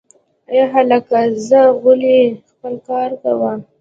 ای 0.51 0.59
هلکه 0.73 1.19
ځه 1.47 1.61
غولی 1.81 2.17
خپل 2.51 2.73
کار 2.87 3.09
کوه 3.21 3.51